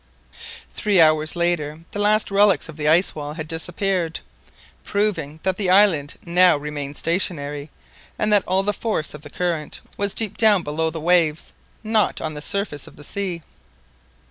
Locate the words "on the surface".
12.19-12.87